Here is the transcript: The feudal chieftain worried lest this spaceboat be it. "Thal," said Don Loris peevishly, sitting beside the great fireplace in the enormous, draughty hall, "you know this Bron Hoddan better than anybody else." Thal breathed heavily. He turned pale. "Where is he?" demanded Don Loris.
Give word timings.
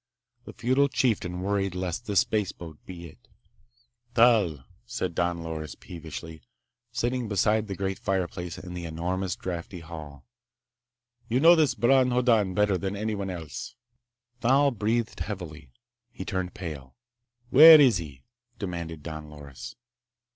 The 0.45 0.53
feudal 0.53 0.89
chieftain 0.89 1.41
worried 1.41 1.75
lest 1.75 2.07
this 2.07 2.21
spaceboat 2.21 2.83
be 2.87 3.05
it. 3.05 3.27
"Thal," 4.15 4.63
said 4.83 5.13
Don 5.13 5.43
Loris 5.43 5.75
peevishly, 5.75 6.41
sitting 6.91 7.27
beside 7.29 7.67
the 7.67 7.75
great 7.75 7.99
fireplace 7.99 8.57
in 8.57 8.73
the 8.73 8.85
enormous, 8.87 9.35
draughty 9.35 9.81
hall, 9.81 10.25
"you 11.29 11.39
know 11.39 11.55
this 11.55 11.75
Bron 11.75 12.09
Hoddan 12.09 12.55
better 12.55 12.79
than 12.79 12.95
anybody 12.95 13.33
else." 13.33 13.75
Thal 14.39 14.71
breathed 14.71 15.19
heavily. 15.19 15.71
He 16.09 16.25
turned 16.25 16.55
pale. 16.55 16.95
"Where 17.51 17.79
is 17.79 17.97
he?" 17.97 18.23
demanded 18.57 19.03
Don 19.03 19.29
Loris. 19.29 19.75